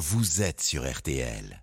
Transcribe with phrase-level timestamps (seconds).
[0.00, 1.62] vous êtes sur RTL.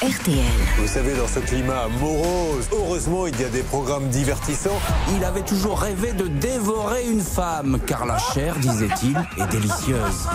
[0.00, 0.44] RTL.
[0.78, 4.80] Vous savez, dans ce climat morose, heureusement, il y a des programmes divertissants.
[5.16, 10.28] Il avait toujours rêvé de dévorer une femme, car la chair, disait-il, est délicieuse.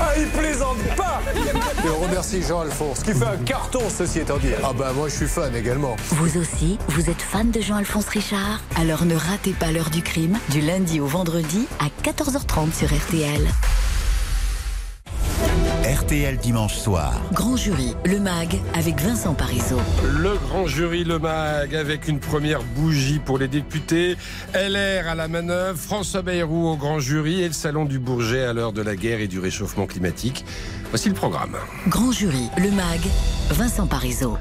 [0.00, 1.20] Ah, il plaisante pas
[1.84, 4.48] Et on remercie Jean-Alphonse, qui fait un carton, ceci étant dit.
[4.64, 5.94] Ah bah moi, je suis fan également.
[6.08, 8.60] Vous aussi, vous êtes fan de Jean-Alphonse Richard?
[8.76, 13.46] Alors ne ratez pas l'heure du crime, du lundi au vendredi à 14h30 sur RTL.
[15.94, 17.14] RTL dimanche soir.
[17.32, 19.78] Grand jury, le MAG, avec Vincent Parisot.
[20.02, 24.16] Le grand jury, le MAG, avec une première bougie pour les députés.
[24.54, 28.52] LR à la manœuvre, François Bayrou au grand jury et le salon du Bourget à
[28.52, 30.44] l'heure de la guerre et du réchauffement climatique.
[30.90, 31.56] Voici le programme.
[31.86, 33.00] Grand jury, le MAG,
[33.50, 34.36] Vincent Parisot.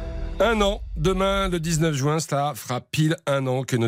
[0.46, 3.88] Un an, demain le 19 juin, cela fera pile un an que nos,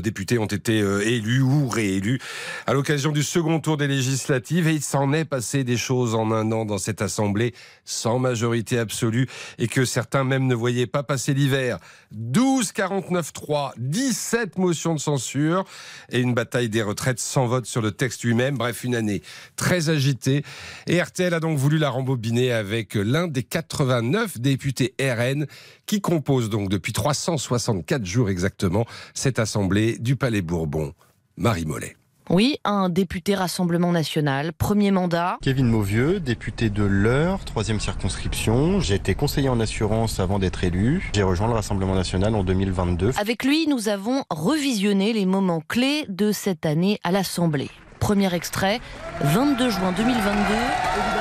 [0.00, 2.20] députés ont été euh, élus ou réélus
[2.68, 6.30] à l'occasion du second tour des législatives et il s'en est passé des choses en
[6.30, 7.52] un an dans cette assemblée
[7.84, 9.26] sans majorité absolue
[9.58, 11.80] et que certains même ne voyaient pas passer l'hiver.
[12.12, 15.64] 12 49 3, 17 motions de censure
[16.12, 18.56] et une bataille des retraites sans vote sur le texte lui-même.
[18.56, 19.20] Bref, une année
[19.56, 20.44] très agitée
[20.86, 25.48] et RTL a donc voulu la rembobiner avec l'un des 89 députés RN
[25.88, 30.92] qui compose donc depuis 364 jours exactement cette assemblée du Palais Bourbon.
[31.36, 31.96] Marie Mollet.
[32.30, 35.38] Oui, un député Rassemblement National, premier mandat.
[35.40, 38.80] Kevin Mauvieux, député de l'Eure, troisième circonscription.
[38.80, 41.10] J'ai été conseiller en assurance avant d'être élu.
[41.14, 43.12] J'ai rejoint le Rassemblement National en 2022.
[43.18, 47.70] Avec lui, nous avons revisionné les moments clés de cette année à l'Assemblée.
[47.98, 48.80] Premier extrait,
[49.22, 51.17] 22 juin 2022.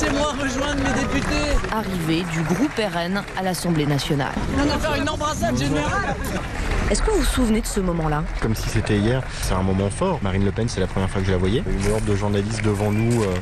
[0.00, 1.50] Laissez-moi rejoindre mes députés.
[1.70, 4.32] Arrivée du groupe RN à l'Assemblée nationale.
[4.58, 6.14] On va faire une embrassade générale.
[6.90, 8.24] Est-ce que vous vous souvenez de ce moment-là?
[8.40, 10.18] Comme si c'était hier, c'est un moment fort.
[10.22, 11.62] Marine Le Pen, c'est la première fois que je la voyais.
[11.66, 13.34] Une horde de journalistes devant nous, euh,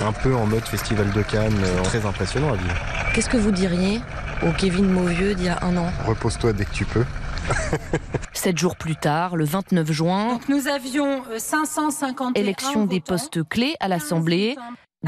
[0.00, 2.74] un peu en mode Festival de Cannes, euh, très impressionnant à vivre.
[3.14, 4.00] Qu'est-ce que vous diriez
[4.42, 5.92] au Kevin Mauvieux d'il y a un an?
[6.06, 7.04] Repose-toi dès que tu peux.
[8.32, 13.76] Sept jours plus tard, le 29 juin, Nous avions euh, 550 élection des postes clés
[13.78, 14.56] à l'Assemblée.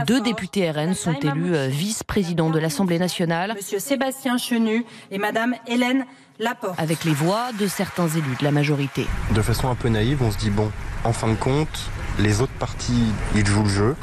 [0.07, 5.55] Deux députés RN sont élus euh, vice-présidents de l'Assemblée nationale Monsieur Sébastien Chenu et Madame
[5.67, 6.07] Hélène
[6.39, 6.81] Laporte.
[6.81, 9.07] avec les voix de certains élus de la majorité.
[9.35, 10.71] De façon un peu naïve, on se dit bon,
[11.05, 13.05] en fin de compte, les autres partis,
[13.35, 13.97] ils jouent le jeu.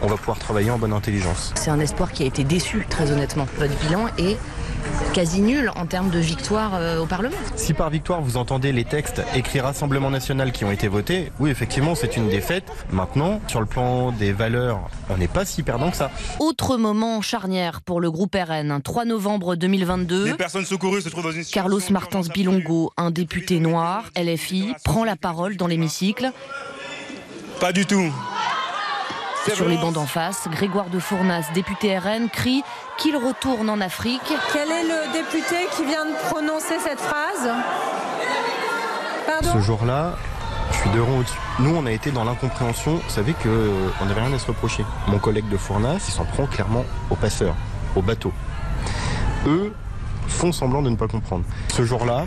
[0.00, 1.52] On va pouvoir travailler en bonne intelligence.
[1.56, 3.46] C'est un espoir qui a été déçu, très honnêtement.
[3.58, 4.38] Votre bilan est
[5.12, 7.36] quasi nul en termes de victoire euh, au Parlement.
[7.56, 11.50] Si par victoire vous entendez les textes écrits Rassemblement National qui ont été votés, oui
[11.50, 12.64] effectivement c'est une défaite.
[12.90, 14.80] Maintenant, sur le plan des valeurs,
[15.10, 16.10] on n'est pas si perdant que ça.
[16.40, 20.36] Autre moment charnière pour le groupe RN, 3 novembre 2022.
[20.36, 25.16] personnes secourues se trouvent dans une Carlos Martins Bilongo, un député noir, LFI, prend la
[25.16, 26.32] parole dans l'hémicycle.
[27.60, 28.12] Pas du tout.
[29.52, 32.62] Sur les bancs d'en face, Grégoire de Fournas, député RN, crie
[32.96, 34.22] qu'il retourne en Afrique.
[34.52, 37.50] Quel est le député qui vient de prononcer cette phrase?
[39.26, 39.50] Pardon?
[39.52, 40.16] Ce jour-là,
[40.72, 41.38] je suis de rond au-dessus.
[41.58, 42.94] Nous, on a été dans l'incompréhension.
[42.96, 44.84] Vous savez que euh, n'avait rien à se reprocher.
[45.08, 47.54] Mon collègue de Fournas, il s'en prend clairement aux passeurs,
[47.96, 48.32] aux bateaux.
[49.46, 49.74] Eux
[50.26, 51.44] font semblant de ne pas comprendre.
[51.68, 52.24] Ce jour-là,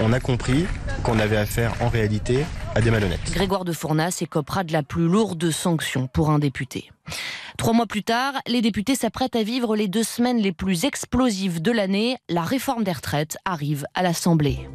[0.00, 0.66] on a compris
[1.04, 2.44] qu'on avait affaire en réalité
[2.76, 3.32] à des malhonnêtes.
[3.32, 6.92] Grégoire de Fournas écopera de la plus lourde sanction pour un député.
[7.56, 11.62] Trois mois plus tard, les députés s'apprêtent à vivre les deux semaines les plus explosives
[11.62, 12.18] de l'année.
[12.28, 14.68] La réforme des retraites arrive à l'Assemblée.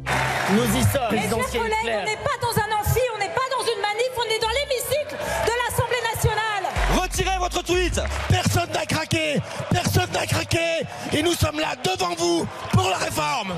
[0.50, 1.12] Nous y sommes.
[1.12, 4.10] Mes chers collègues, on n'est pas dans un amphi, on n'est pas dans une manif,
[4.18, 7.00] on est dans l'hémicycle de l'Assemblée nationale.
[7.00, 12.46] Retirez votre tweet Personne n'a craqué Personne n'a craqué Et nous sommes là devant vous
[12.72, 13.54] pour la réforme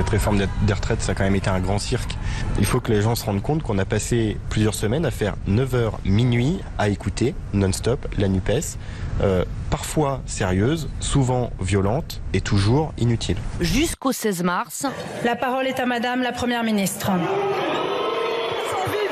[0.00, 2.16] Cette réforme des- retraites, ça a quand même été un grand cirque.
[2.58, 5.34] Il faut que les gens se rendent compte qu'on a passé plusieurs semaines à faire
[5.46, 8.78] 9h minuit à écouter non-stop la NUPES,
[9.20, 13.36] euh, parfois sérieuse, souvent violente et toujours inutile.
[13.60, 14.86] Jusqu'au 16 mars,
[15.22, 17.10] La parole est à Madame la Première ministre.
[17.10, 17.20] envie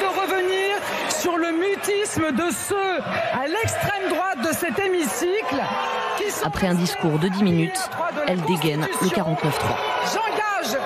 [0.01, 0.75] de revenir
[1.11, 3.03] sur le mutisme de ceux
[3.35, 5.63] à l'extrême droite de cet hémicycle
[6.17, 7.91] qui sont après un discours de 10 minutes,
[8.27, 9.77] elle dégaine le 49-3.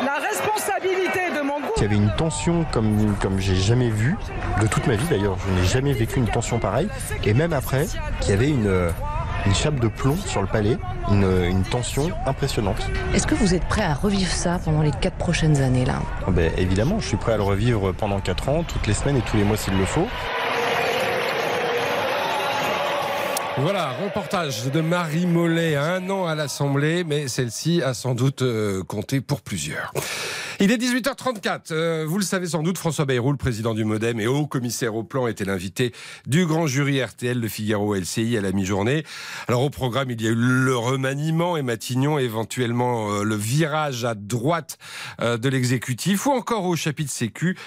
[0.04, 1.72] La responsabilité de mon groupe.
[1.78, 4.16] Il y avait une tension comme, comme j'ai jamais vu,
[4.60, 6.88] de toute ma vie d'ailleurs, je n'ai jamais vécu une tension pareille.
[7.24, 7.86] Et même après,
[8.20, 8.90] qu'il y avait une, euh,
[9.46, 10.76] une chape de plomb sur le palais,
[11.10, 12.86] une, une tension impressionnante.
[13.14, 15.94] Est-ce que vous êtes prêt à revivre ça pendant les quatre prochaines années là?
[16.26, 19.16] Ah Ben, évidemment, je suis prêt à le revivre pendant 4 ans, toutes les semaines
[19.16, 20.06] et tous les mois s'il le faut.
[23.58, 28.82] Voilà, reportage de Marie Mollet, un an à l'Assemblée, mais celle-ci a sans doute euh,
[28.82, 29.92] compté pour plusieurs.
[30.64, 31.72] Il est 18h34.
[31.72, 34.94] Euh, vous le savez sans doute, François Bayrou, le président du Modem et haut commissaire
[34.94, 35.92] au plan, était l'invité
[36.28, 39.02] du grand jury RTL, le Figaro LCI à la mi-journée.
[39.48, 44.04] Alors au programme, il y a eu le remaniement et Matignon, éventuellement euh, le virage
[44.04, 44.78] à droite
[45.20, 47.58] euh, de l'exécutif, ou encore au chapitre Sécu,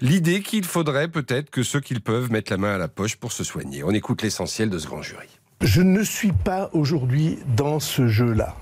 [0.00, 3.32] l'idée qu'il faudrait peut-être que ceux qui peuvent mettent la main à la poche pour
[3.32, 3.82] se soigner.
[3.82, 5.26] On écoute l'essentiel de ce grand jury.
[5.60, 8.54] Je ne suis pas aujourd'hui dans ce jeu-là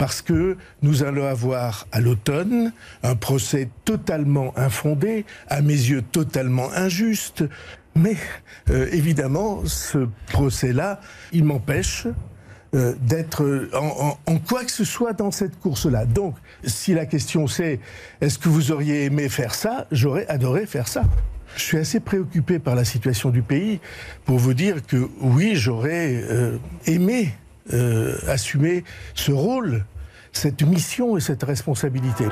[0.00, 6.72] parce que nous allons avoir à l'automne un procès totalement infondé, à mes yeux totalement
[6.72, 7.44] injuste,
[7.94, 8.16] mais
[8.70, 11.02] euh, évidemment ce procès-là,
[11.32, 12.06] il m'empêche
[12.74, 16.06] euh, d'être en, quoi que ce soit dans cette course-là.
[16.06, 17.78] Donc, si la question c'est
[18.22, 21.04] est-ce que vous auriez aimé faire ça, j'aurais adoré faire ça.
[21.56, 23.80] Je suis assez préoccupé par la situation du pays
[24.24, 26.56] pour vous dire que oui, j'aurais euh,
[26.86, 27.34] aimé
[27.72, 28.84] euh, assumer
[29.14, 29.84] ce rôle,
[30.32, 32.26] cette mission et cette responsabilité.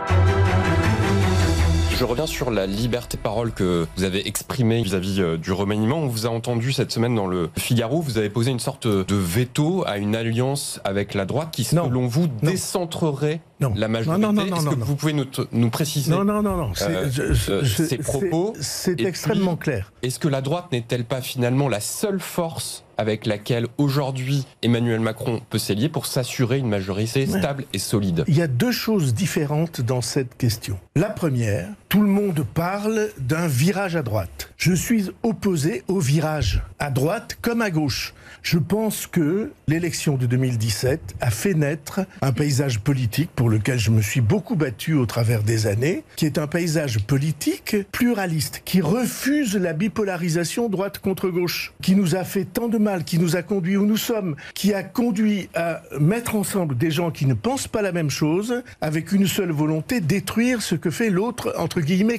[1.99, 5.97] Je reviens sur la liberté de parole que vous avez exprimée vis-à-vis euh, du remaniement.
[5.97, 8.01] On vous a entendu cette semaine dans le Figaro.
[8.01, 12.07] Vous avez posé une sorte de veto à une alliance avec la droite qui, selon
[12.07, 13.41] vous, décentrerait
[13.75, 14.23] la majorité.
[14.23, 16.73] Non, non, non, Est-ce que vous pouvez nous, nous, préciser Non, non, non, non.
[16.83, 19.93] Euh, ces propos C'est extrêmement clair.
[20.05, 25.41] Est-ce que la droite n'est-elle pas finalement la seule force avec laquelle aujourd'hui Emmanuel Macron
[25.49, 29.81] peut s'allier pour s'assurer une majorité stable et solide Il y a deux choses différentes
[29.81, 30.79] dans cette question.
[30.97, 34.53] La première, tout le monde parle d'un virage à droite.
[34.59, 38.13] Je suis opposé au virage à droite comme à gauche.
[38.43, 43.91] Je pense que l'élection de 2017 a fait naître un paysage politique pour lequel je
[43.91, 48.81] me suis beaucoup battu au travers des années, qui est un paysage politique pluraliste, qui
[48.81, 53.37] refuse la bipolarisation droite contre gauche, qui nous a fait tant de mal, qui nous
[53.37, 57.35] a conduit où nous sommes, qui a conduit à mettre ensemble des gens qui ne
[57.35, 61.78] pensent pas la même chose, avec une seule volonté, détruire ce que fait l'autre, entre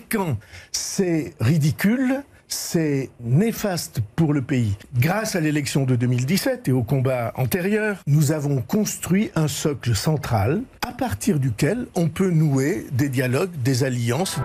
[0.10, 0.38] quand.
[0.72, 4.76] C'est ridicule, c'est néfaste pour le pays.
[4.98, 10.62] Grâce à l'élection de 2017 et au combat antérieur, nous avons construit un socle central
[10.88, 14.38] à partir duquel on peut nouer des dialogues, des alliances.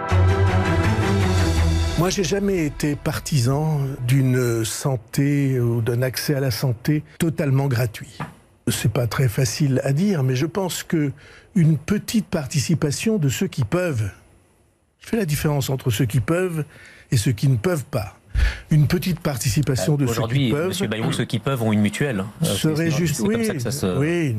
[1.99, 8.19] Moi, j'ai jamais été partisan d'une santé ou d'un accès à la santé totalement gratuit.
[8.67, 11.13] C'est pas très facile à dire, mais je pense que
[11.55, 14.11] une petite participation de ceux qui peuvent.
[15.05, 16.65] Je fais la différence entre ceux qui peuvent
[17.11, 18.17] et ceux qui ne peuvent pas.
[18.71, 20.69] Une petite participation de ceux qui peuvent.
[20.69, 22.25] Monsieur Bayrou, ceux qui peuvent ont une mutuelle.
[22.43, 23.21] Euh, serait juste.
[23.21, 23.51] Oui,
[23.99, 24.37] oui.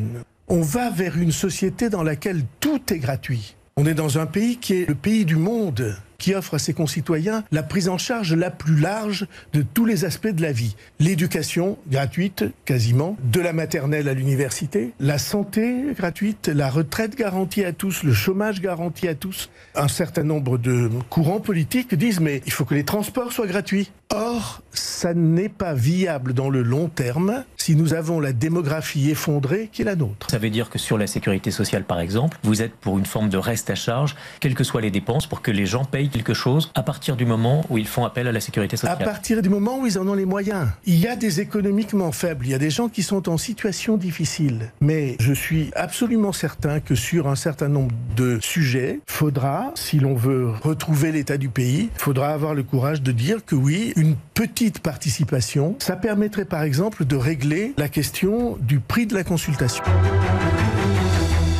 [0.48, 3.56] On va vers une société dans laquelle tout est gratuit.
[3.78, 5.96] On est dans un pays qui est le pays du monde
[6.34, 10.28] offre à ses concitoyens la prise en charge la plus large de tous les aspects
[10.28, 10.76] de la vie.
[11.00, 17.74] L'éducation gratuite, quasiment, de la maternelle à l'université, la santé gratuite, la retraite garantie à
[17.74, 19.50] tous, le chômage garanti à tous.
[19.76, 23.92] Un certain nombre de courants politiques disent mais il faut que les transports soient gratuits.
[24.14, 29.70] Or, ça n'est pas viable dans le long terme si nous avons la démographie effondrée
[29.72, 30.30] qui est la nôtre.
[30.30, 33.30] Ça veut dire que sur la sécurité sociale, par exemple, vous êtes pour une forme
[33.30, 36.34] de reste à charge, quelles que soient les dépenses, pour que les gens payent quelque
[36.34, 38.98] chose à partir du moment où ils font appel à la sécurité sociale.
[39.02, 40.68] À partir du moment où ils en ont les moyens.
[40.86, 43.98] Il y a des économiquement faibles, il y a des gens qui sont en situation
[43.98, 44.72] difficile.
[44.80, 50.16] Mais je suis absolument certain que sur un certain nombre de sujets, faudra, si l'on
[50.16, 54.80] veut retrouver l'état du pays, faudra avoir le courage de dire que oui, une petite
[54.80, 59.84] participation, ça permettrait par exemple de régler la question du prix de la consultation.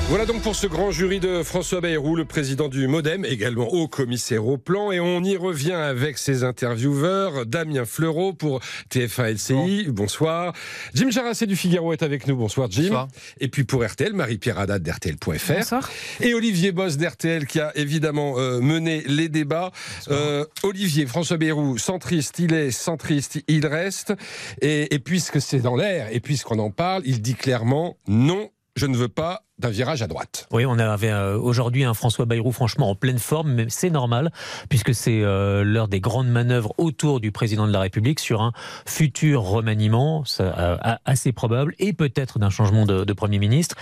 [0.08, 3.88] Voilà donc pour ce grand jury de François Bayrou, le président du Modem, également haut
[3.88, 4.92] commissaire au plan.
[4.92, 7.48] Et on y revient avec ses intervieweurs.
[7.48, 9.88] Damien Fleureau pour TF1 LCI.
[9.90, 10.54] Bonsoir.
[10.94, 12.36] Jim Jarassé du Figaro est avec nous.
[12.36, 12.84] Bonsoir, Jim.
[12.84, 13.08] Bonsoir.
[13.40, 15.54] Et puis pour RTL, Marie-Pierre Haddad d'RTL.fr.
[15.54, 15.90] Bonsoir.
[16.22, 19.72] Et Olivier Boss d'RTL qui a évidemment euh, mené les débats.
[20.12, 24.14] Euh, Olivier, François Bayrou, centriste, il est centriste, il reste.
[24.62, 28.86] Et, et puisque c'est dans l'air, et puisqu'on en parle, il dit clairement non, je
[28.86, 30.48] ne veux pas d'un virage à droite.
[30.52, 34.32] Oui, on avait euh, aujourd'hui un François Bayrou franchement en pleine forme, mais c'est normal,
[34.68, 38.52] puisque c'est euh, l'heure des grandes manœuvres autour du président de la République sur un
[38.86, 43.76] futur remaniement euh, assez probable, et peut-être d'un changement de, Premier ministre.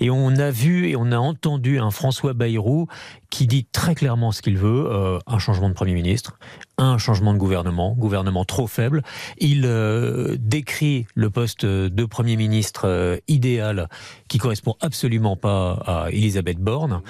[0.00, 2.88] Et on a vu et on a entendu un François Bayrou
[3.30, 6.36] qui dit très clairement ce qu'il veut, un changement de Premier ministre,
[6.78, 9.04] un changement de gouvernement, gouvernement trop faible.
[9.38, 9.70] Il
[10.40, 13.88] décrit le poste de Premier ministre idéal
[14.26, 17.02] qui correspond absolument pas à Elisabeth Borne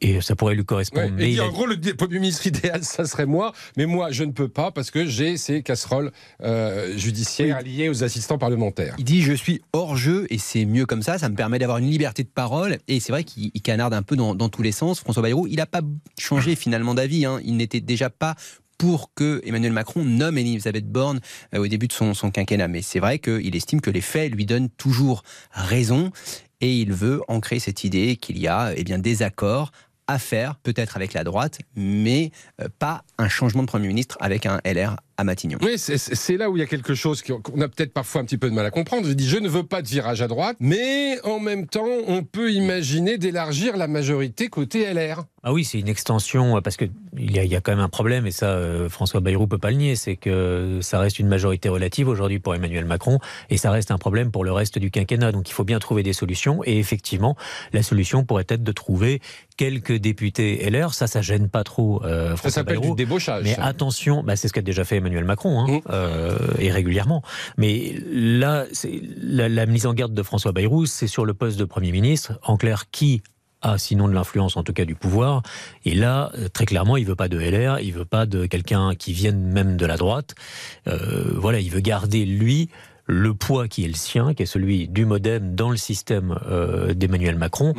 [0.00, 1.06] et ça pourrait lui correspondre.
[1.06, 4.10] Ouais, mais il dit, en gros, le Premier ministre idéal, ça serait moi, mais moi,
[4.10, 6.10] je ne peux pas parce que j'ai ces casseroles
[6.42, 7.70] euh, judiciaires oui.
[7.70, 8.94] liées aux assistants parlementaires.
[8.98, 11.78] Il dit je suis hors jeu et c'est mieux comme ça, ça me permet d'avoir
[11.78, 12.78] une liberté de parole.
[12.88, 15.00] Et c'est vrai qu'il canarde un peu dans, dans, tous les sens.
[15.00, 15.82] François Bayrou, il n'a pas
[16.18, 17.26] changé finalement d'avis.
[17.26, 17.40] Hein.
[17.44, 18.36] Il n'était déjà pas
[18.78, 21.20] pour que Emmanuel Macron nomme Elisabeth Borne
[21.54, 22.66] euh, au début de son, son quinquennat.
[22.66, 26.10] Mais c'est vrai qu'il estime que les faits lui donnent toujours raison
[26.60, 29.72] et il veut ancrer cette idée qu'il y a eh bien, des accords
[30.06, 34.44] à faire, peut-être avec la droite, mais euh, pas un changement de Premier ministre avec
[34.44, 35.58] un LR à Matignon.
[35.62, 38.38] Oui, c'est là où il y a quelque chose qu'on a peut-être parfois un petit
[38.38, 39.06] peu de mal à comprendre.
[39.06, 42.22] Je dis, je ne veux pas de virage à droite, mais en même temps, on
[42.24, 45.24] peut imaginer d'élargir la majorité côté LR.
[45.42, 47.88] Ah oui, c'est une extension, parce qu'il y, a, il y a quand même un
[47.88, 51.28] problème, et ça, euh, François Bayrou peut pas le nier, c'est que ça reste une
[51.28, 54.90] majorité relative aujourd'hui pour Emmanuel Macron, et ça reste un problème pour le reste du
[54.90, 55.32] quinquennat.
[55.32, 57.36] Donc il faut bien trouver des solutions, et effectivement,
[57.72, 59.20] la solution pourrait être de trouver
[59.56, 60.94] quelques députés LR.
[60.94, 63.44] Ça, ça gêne pas trop euh, François Ça s'appelle du débauchage.
[63.44, 65.80] Mais attention, bah, c'est ce qu'a déjà fait Emmanuel Macron, hein, mmh.
[65.90, 67.22] euh, et régulièrement.
[67.56, 68.64] Mais là,
[69.22, 72.38] la, la mise en garde de François Bayrou, c'est sur le poste de Premier ministre.
[72.42, 73.22] En clair, qui
[73.62, 75.42] a sinon de l'influence, en tout cas du pouvoir.
[75.84, 79.12] Et là, très clairement, il veut pas de LR, il veut pas de quelqu'un qui
[79.12, 80.34] vienne même de la droite.
[80.86, 82.68] Euh, voilà, il veut garder lui
[83.06, 86.94] le poids qui est le sien, qui est celui du MoDem dans le système euh,
[86.94, 87.74] d'Emmanuel Macron.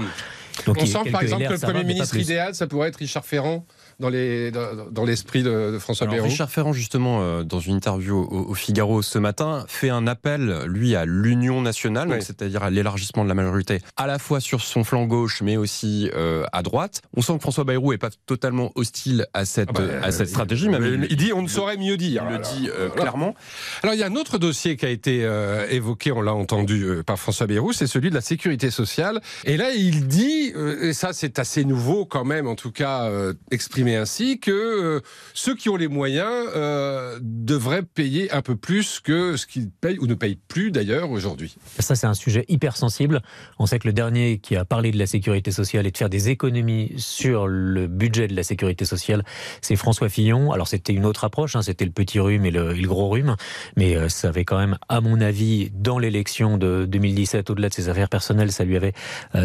[0.66, 3.26] Donc, On sent par exemple LR, que le Premier ministre idéal, ça pourrait être Richard
[3.26, 3.66] Ferrand
[4.02, 8.50] dans l'esprit dans, de, de, François Bayrou Richard Ferrand, justement, euh, dans une interview au,
[8.50, 12.22] au, Figaro ce matin, fait un appel, lui, à l'union nationale, oui.
[12.22, 16.10] c'est-à-dire à, l'élargissement de la majorité, à la fois sur son flanc gauche, mais aussi
[16.14, 17.02] euh, à droite.
[17.16, 20.30] On sent que François Bayrou n'est pas totalement hostile à cette, ah bah, à cette
[20.30, 20.68] stratégie.
[20.68, 22.24] Même il, il, dit on ne saurait mieux dire.
[22.28, 23.36] Il le dit euh, clairement.
[23.84, 25.22] Alors, il y a un autre dossier qui a été
[25.70, 29.22] évoqué, on l'a entendu par François Bayrou, c'est celui de la sécurité sociale.
[29.46, 33.10] Et là, il dit, et ça c'est assez nouveau quand même, en tout cas
[33.52, 35.02] exprimé ainsi, que euh,
[35.34, 40.00] ceux qui ont les moyens euh, devraient payer un peu plus que ce qu'ils payent
[40.00, 41.56] ou ne payent plus d'ailleurs aujourd'hui.
[41.80, 43.22] Ça, c'est un sujet hyper sensible.
[43.60, 46.10] On sait que le dernier qui a parlé de la sécurité sociale et de faire
[46.10, 49.24] des économies sur le budget de la sécurité sociale,
[49.62, 50.52] c'est François Fillon.
[50.52, 53.36] Alors, c'était une autre approche, hein, c'était le petit rhume et le, gros rhume,
[53.78, 57.74] mais euh, ça avait quand même, à mon avis, dans l'élection de 2017, au-delà de
[57.74, 58.94] ses affaires personnelles, ça lui avait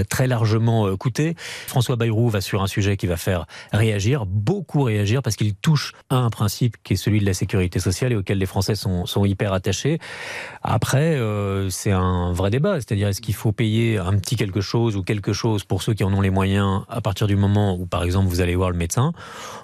[0.08, 1.36] très largement coûté.
[1.66, 5.92] François Bayrou va sur un sujet qui va faire réagir, beaucoup réagir, parce qu'il touche
[6.10, 9.06] à un principe qui est celui de la sécurité sociale et auquel les Français sont,
[9.06, 9.98] sont hyper attachés.
[10.62, 14.96] Après, euh, c'est un vrai débat, c'est-à-dire est-ce qu'il faut payer un petit quelque chose
[14.96, 17.86] ou quelque chose pour ceux qui en ont les moyens à partir du moment où,
[17.86, 19.12] par exemple, vous allez voir le médecin?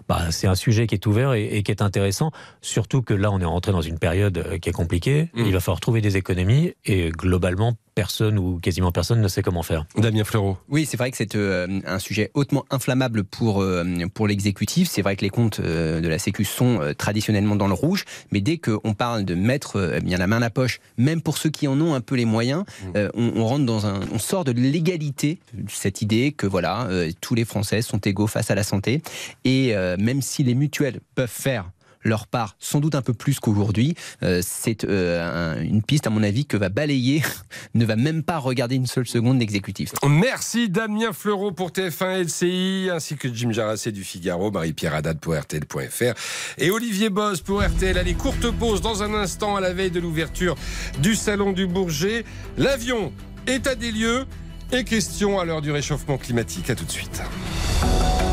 [0.09, 3.31] Bah, C'est un sujet qui est ouvert et, et, qui est intéressant, surtout que là,
[3.31, 5.31] on est rentré dans une période qui est compliquée.
[5.35, 5.45] Mmh.
[5.47, 9.63] Il va falloir trouver des économies et globalement, personne ou quasiment personne ne sait comment
[9.63, 9.85] faire.
[9.97, 10.57] Damien Fleureau.
[10.69, 14.62] Oui, c'est vrai que c'est euh, un sujet hautement inflammable pour, euh, pour l'exécutif.
[14.69, 18.05] C'est vrai que les comptes euh, de la Sécu sont euh, traditionnellement dans le rouge,
[18.31, 21.39] mais dès qu'on parle de mettre euh, bien la main à la poche, même pour
[21.39, 22.99] ceux qui en ont un peu les moyens, mmh.
[23.15, 25.39] on, on, rentre dans un, on sort de l'égalité,
[25.69, 26.89] cette idée que voilà,
[27.21, 29.03] tous les Français sont égaux face à la santé,
[29.45, 31.71] et même si les mutuelles peuvent faire
[32.03, 33.95] leur part sans doute un peu plus qu'aujourd'hui.
[34.23, 37.23] Euh, c'est euh, un, une piste, à mon avis, que va balayer,
[37.75, 39.91] ne va même pas regarder une seule seconde l'exécutif.
[40.09, 45.35] Merci Damien Fleureau pour TF1 LCI, ainsi que Jim Jarassé du Figaro, Marie-Pierre Haddad pour
[45.39, 46.15] RTL.fr
[46.59, 47.97] et Olivier Boss pour RTL.
[47.99, 50.57] Allez, courte pause dans un instant à la veille de l'ouverture
[51.01, 52.25] du Salon du Bourget.
[52.57, 53.13] L'avion,
[53.47, 54.25] état des lieux
[54.73, 56.71] et question à l'heure du réchauffement climatique.
[56.71, 57.23] À tout de suite.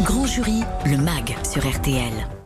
[0.04, 2.39] Grand jury, le MAG sur RTL.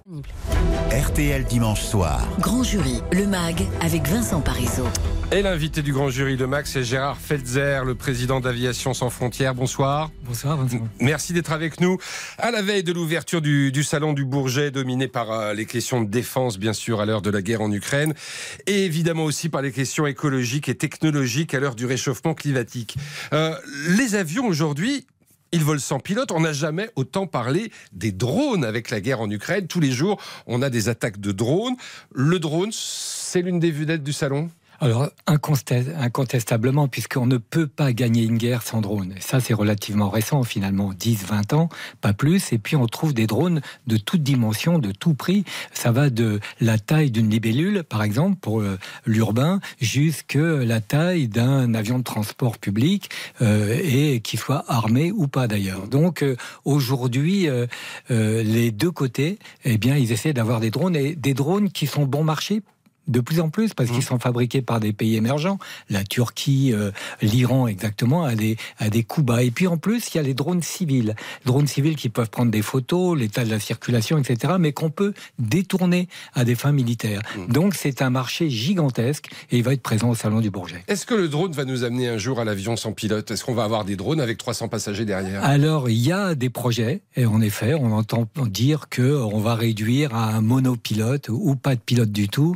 [0.93, 2.21] RTL dimanche soir.
[2.39, 4.88] Grand jury, le MAG avec Vincent Parisot.
[5.31, 9.55] Et l'invité du Grand Jury de Max, c'est Gérard Felzer, le président d'Aviation Sans Frontières.
[9.55, 10.12] Bonsoir.
[10.23, 10.88] Bonsoir, Vincent.
[11.00, 11.97] Merci d'être avec nous.
[12.38, 16.03] À la veille de l'ouverture du, du, Salon du Bourget, dominé par euh, les questions
[16.03, 18.13] de défense, bien sûr, à l'heure de la guerre en Ukraine,
[18.67, 22.95] et évidemment aussi par les questions écologiques et technologiques à l'heure du réchauffement climatique.
[23.33, 23.55] Euh,
[23.97, 25.07] les avions aujourd'hui,
[25.53, 26.31] ils volent sans pilote.
[26.31, 29.67] On n'a jamais autant parlé des drones avec la guerre en Ukraine.
[29.67, 31.75] Tous les jours, on a des attaques de drones.
[32.12, 34.50] Le drone, c'est l'une des vedettes du salon?
[34.83, 39.15] Alors, incontestablement, puisqu'on ne peut pas gagner une guerre sans drone.
[39.21, 41.69] Ça, c'est relativement récent, finalement, 10, 20 ans,
[42.01, 42.51] pas plus.
[42.51, 45.45] Et puis, on trouve des drones de toutes dimensions, de tout prix.
[45.71, 51.29] Ça va de la taille d'une libellule, par exemple, pour euh, l'urbain, jusqu'à la taille
[51.29, 53.09] d'un avion de transport public,
[53.41, 55.87] euh, et qui soit armé ou pas, d'ailleurs.
[55.87, 56.35] Donc, euh,
[56.65, 57.47] aujourd'hui,
[58.09, 62.05] les deux côtés, eh bien, ils essaient d'avoir des drones, et des drones qui sont
[62.05, 62.61] bon marché
[63.07, 65.57] de plus en plus parce qu'ils sont fabriqués par des pays émergents,
[65.89, 66.91] la Turquie, euh,
[67.22, 69.43] l'Iran exactement, à des, à des coups bas.
[69.43, 71.15] Et puis en plus, il y a les drones civils.
[71.45, 75.13] Drones civils qui peuvent prendre des photos, l'état de la circulation, etc., mais qu'on peut
[75.39, 77.22] détourner à des fins militaires.
[77.48, 80.83] Donc c'est un marché gigantesque et il va être présent au Salon du Bourget.
[80.88, 83.31] Est-ce que le drone va nous amener un jour à l'avion sans pilote?
[83.31, 85.43] Est-ce qu'on va avoir des drones avec 300 passagers derrière?
[85.43, 90.15] Alors, il y a des projets, et en effet, on entend dire qu'on va réduire
[90.15, 92.55] à un monopilote ou pas de pilote du tout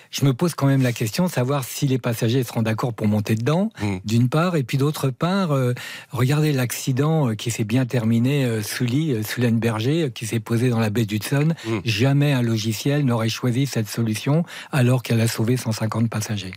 [0.11, 3.07] je me pose quand même la question de savoir si les passagers seront d'accord pour
[3.07, 3.97] monter dedans, Hmm.
[4.05, 5.73] d'une part, et puis d'autre part, euh,
[6.11, 10.25] regardez l'accident euh, qui s'est bien terminé euh, sous Lee, euh, sous Berger, euh, qui
[10.25, 11.49] s'est posé dans la baie d'Hudson.
[11.65, 11.79] Hmm.
[11.85, 16.51] Jamais un logiciel n'aurait choisi cette solution alors qu'elle a sauvé 150 passagers.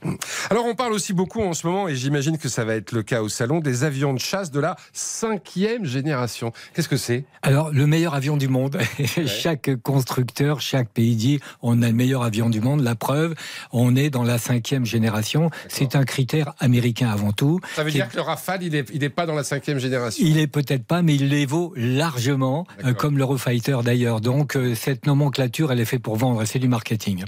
[0.50, 3.02] Alors on parle aussi beaucoup en ce moment, et j'imagine que ça va être le
[3.02, 6.52] cas au salon, des avions de chasse de la cinquième génération.
[6.74, 7.24] Qu'est-ce que c'est?
[7.42, 8.78] Alors, le meilleur avion du monde.
[9.26, 12.80] chaque constructeur, chaque pays dit on a le meilleur avion du monde.
[12.82, 13.34] La preuve,
[13.72, 15.50] on est dans la cinquième génération.
[15.68, 17.60] C'est un critère américain avant tout.
[17.76, 19.78] Ça veut dire est- que le Rafale, il n'est il est pas dans la cinquième
[19.78, 24.20] génération Il est peut-être pas, mais il les vaut largement, euh, comme l'Eurofighter d'ailleurs.
[24.20, 27.24] Donc euh, cette nomenclature, elle est faite pour vendre, c'est du marketing.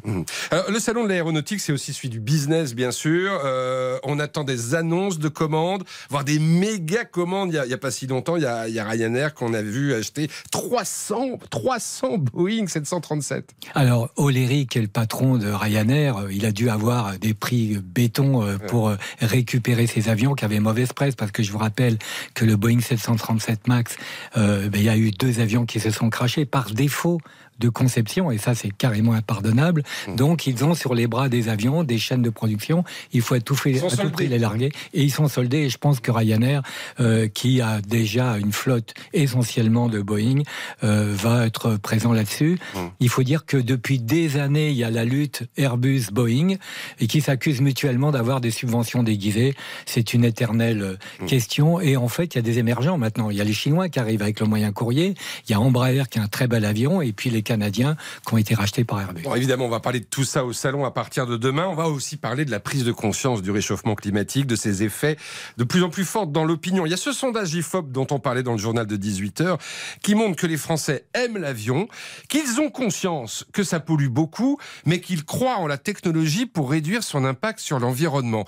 [0.50, 3.40] Alors, le salon de l'aéronautique, c'est aussi celui du business, bien sûr.
[3.44, 7.52] Euh, on attend des annonces de commandes, voire des méga commandes.
[7.52, 9.62] Il n'y a, pas si longtemps, il y a, il y a Ryanair qu'on a
[9.62, 13.50] vu acheter 300, 300 Boeing 737.
[13.74, 17.78] Alors, O'Leary, qui est le patron de Ryanair, euh, il a dû avoir des prix
[17.82, 21.58] béton euh, pour euh, récupérer ces avions qui avaient mauvaise presse, parce que je vous
[21.58, 21.98] rappelle
[22.34, 23.96] que le Boeing 737 MAX,
[24.36, 27.20] euh, ben, il y a eu deux avions qui se sont crachés par défaut
[27.58, 29.82] de conception, et ça c'est carrément impardonnable.
[30.16, 33.40] Donc ils ont sur les bras des avions, des chaînes de production, il faut à
[33.40, 36.10] tout, fait, à tout prix les larguer, et ils sont soldés, et je pense que
[36.10, 36.62] Ryanair,
[37.00, 40.42] euh, qui a déjà une flotte essentiellement de Boeing,
[40.84, 42.58] euh, va être présent là-dessus.
[43.00, 46.56] Il faut dire que depuis des années, il y a la lutte Airbus-Boeing,
[47.00, 49.54] et qui s'accusent mutuellement d'avoir des subventions déguisées.
[49.86, 53.30] C'est une éternelle euh, question, et en fait, il y a des émergents maintenant.
[53.30, 55.14] Il y a les Chinois qui arrivent avec le moyen courrier,
[55.48, 58.34] il y a Embraer qui a un très bel avion, et puis les Canadiens qui
[58.34, 59.22] ont été rachetés par Airbus.
[59.36, 61.66] Évidemment, on va parler de tout ça au salon à partir de demain.
[61.68, 65.16] On va aussi parler de la prise de conscience du réchauffement climatique, de ses effets
[65.56, 66.84] de plus en plus forts dans l'opinion.
[66.84, 69.58] Il y a ce sondage IFOP dont on parlait dans le journal de 18h
[70.02, 71.88] qui montre que les Français aiment l'avion,
[72.28, 77.02] qu'ils ont conscience que ça pollue beaucoup, mais qu'ils croient en la technologie pour réduire
[77.02, 78.44] son impact sur l'environnement.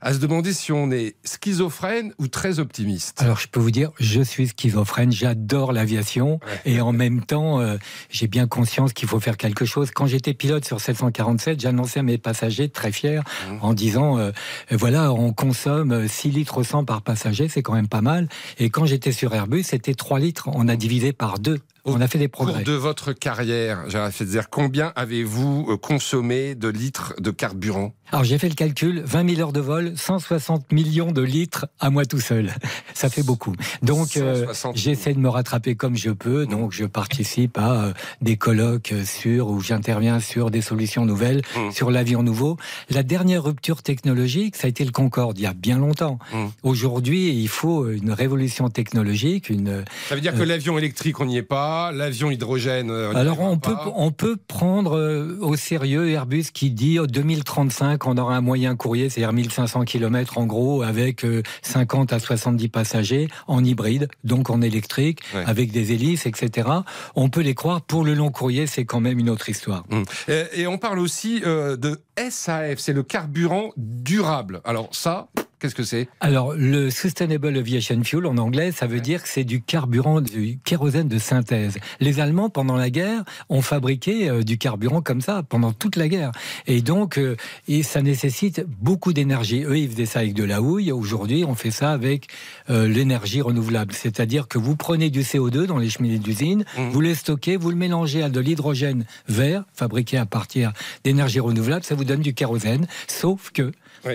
[0.00, 3.20] À se demander si on est schizophrène ou très optimiste.
[3.20, 7.76] Alors je peux vous dire, je suis schizophrène, j'adore l'aviation et en même temps, euh,
[8.10, 9.90] j'ai bien conscience qu'il faut faire quelque chose.
[9.90, 13.20] Quand j'étais pilote sur 747, j'annonçais à mes passagers, très fiers,
[13.60, 14.30] en disant, euh,
[14.70, 18.28] voilà, on consomme euh, 6 litres au 100 par passager, c'est quand même pas mal.
[18.58, 21.58] Et quand j'étais sur Airbus, c'était 3 litres, on a divisé par deux.
[21.84, 22.64] On a fait des Au cours progrès.
[22.64, 27.94] de votre carrière, Gérard dire combien avez-vous euh, consommé de litres de carburant?
[28.10, 31.90] Alors j'ai fait le calcul, 20 000 heures de vol, 160 millions de litres à
[31.90, 32.54] moi tout seul.
[32.94, 33.54] Ça fait beaucoup.
[33.82, 36.46] Donc euh, 160 j'essaie de me rattraper comme je peux.
[36.46, 37.92] Donc je participe à euh,
[38.22, 41.72] des colloques sur où j'interviens sur des solutions nouvelles, Mmh.
[41.72, 42.56] sur l'avion nouveau.
[42.90, 46.18] La dernière rupture technologique, ça a été le Concorde il y a bien longtemps.
[46.32, 46.36] Mmh.
[46.62, 51.36] Aujourd'hui, il faut une révolution technologique, une Ça veut dire que l'avion électrique, on n'y
[51.36, 52.90] est pas, l'avion hydrogène.
[52.90, 57.97] euh, alors on peut on peut prendre euh, au sérieux Airbus qui dit en 2035
[58.06, 62.68] on aura un moyen courrier, c'est-à-dire 1500 km en gros avec euh, 50 à 70
[62.68, 65.44] passagers en hybride, donc en électrique, Ouais.
[65.46, 66.68] avec des hélices, etc.
[67.14, 67.82] On peut les croire.
[67.82, 69.84] Pour le long courrier, c'est quand même une autre histoire.
[70.28, 72.00] Et, et on parle aussi euh, de
[72.30, 74.60] SAF, c'est le carburant durable.
[74.64, 75.28] Alors ça,
[75.58, 76.08] qu'est-ce que c'est?
[76.20, 80.58] Alors, le Sustainable Aviation Fuel, en anglais, ça veut dire que c'est du carburant, du
[80.64, 81.78] kérosène de synthèse.
[82.00, 86.08] Les Allemands, pendant la guerre, ont fabriqué euh, du carburant comme ça, pendant toute la
[86.08, 86.32] guerre.
[86.66, 89.64] Et donc, euh, et ça nécessite beaucoup d'énergie.
[89.64, 90.92] Eux, ils faisaient ça avec de la houille.
[90.92, 92.28] Aujourd'hui, on fait ça avec
[92.70, 93.92] euh, l'énergie renouvelable.
[93.92, 97.76] C'est-à-dire que vous prenez du CO2 dans les cheminées d'usine, vous le stockez, vous le
[97.76, 100.72] mélangez à de l'hydrogène vert, fabriqué à partir
[101.04, 103.70] d'énergie renouvelable, ça vous donne du kérosène, sauf que,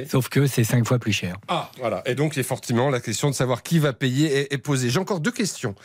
[0.10, 1.38] sauf que c'est cinq fois plus cher.
[1.48, 2.02] Ah, voilà.
[2.06, 4.90] Et donc, effectivement, la question de savoir qui va payer est, est posée.
[4.90, 5.76] J'ai encore deux questions.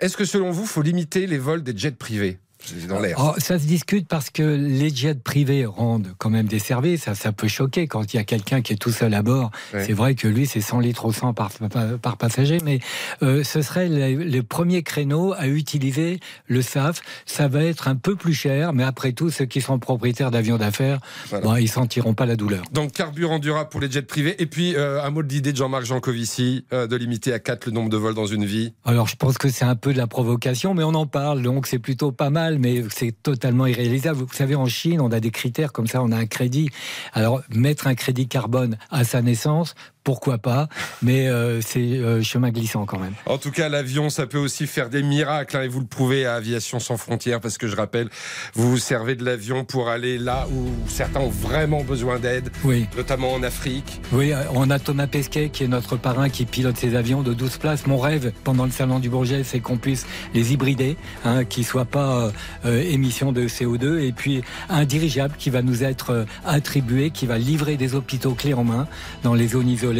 [0.00, 2.38] Est-ce que, selon vous, faut limiter les vols des jets privés?
[2.66, 3.16] C'est dans l'air.
[3.20, 7.02] Oh, ça se discute parce que les jets privés rendent quand même des services.
[7.04, 9.50] Ça, ça peut choquer quand il y a quelqu'un qui est tout seul à bord.
[9.72, 9.84] Ouais.
[9.84, 12.80] C'est vrai que lui, c'est 100 litres au 100 par, par, par passager, mais
[13.22, 17.00] euh, ce serait le, le premier créneau à utiliser le SAF.
[17.26, 20.56] Ça va être un peu plus cher, mais après tout, ceux qui sont propriétaires d'avions
[20.56, 21.00] d'affaires,
[21.30, 21.44] Voilà.
[21.44, 22.62] bon, ils sentiront pas la douleur.
[22.72, 24.36] Donc, carburant durable pour les jets privés.
[24.42, 27.66] Et puis, euh, un mot de l'idée de Jean-Marc Jancovici euh, de limiter à 4
[27.66, 28.72] le nombre de vols dans une vie.
[28.84, 31.66] Alors, je pense que c'est un peu de la provocation, mais on en parle, donc
[31.66, 32.53] c'est plutôt pas mal.
[32.58, 34.20] Mais c'est totalement irréalisable.
[34.20, 36.70] Vous savez, en Chine, on a des critères comme ça, on a un crédit.
[37.12, 40.68] Alors, mettre un crédit carbone à sa naissance, pourquoi pas,
[41.02, 43.14] mais euh, c'est euh, chemin glissant quand même.
[43.24, 46.26] En tout cas, l'avion, ça peut aussi faire des miracles, hein, et vous le prouvez
[46.26, 48.10] à Aviation sans frontières, parce que je rappelle,
[48.54, 52.86] vous vous servez de l'avion pour aller là où certains ont vraiment besoin d'aide, oui.
[52.96, 54.02] notamment en Afrique.
[54.12, 57.56] Oui, on a Thomas Pesquet, qui est notre parrain, qui pilote ces avions de 12
[57.56, 57.86] places.
[57.86, 61.68] Mon rêve, pendant le salon du Bourget, c'est qu'on puisse les hybrider, hein, qu'ils ne
[61.68, 62.30] soient pas
[62.66, 67.38] euh, émissions de CO2, et puis un dirigeable qui va nous être attribué, qui va
[67.38, 68.86] livrer des hôpitaux clés en main
[69.22, 69.93] dans les zones isolées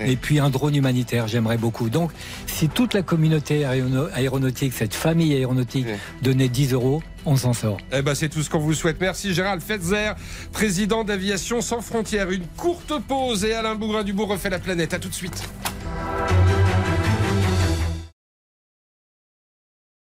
[0.00, 1.90] et puis un drone humanitaire, j'aimerais beaucoup.
[1.90, 2.10] Donc,
[2.46, 5.86] si toute la communauté aéronautique, cette famille aéronautique,
[6.22, 7.78] donnait 10 euros, on s'en sort.
[7.92, 9.00] Eh ben, c'est tout ce qu'on vous souhaite.
[9.00, 10.12] Merci Gérald Fetzer,
[10.52, 12.30] président d'Aviation sans frontières.
[12.30, 14.94] Une courte pause et Alain Bougrain-Dubourg refait la planète.
[14.94, 15.42] À tout de suite.